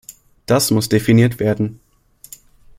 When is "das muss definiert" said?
0.47-1.39